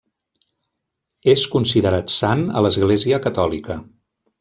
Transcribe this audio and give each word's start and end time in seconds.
És 1.35 1.45
considerat 1.57 2.15
sant 2.17 2.45
a 2.63 2.67
l'Església 2.67 3.25
Catòlica. 3.29 3.83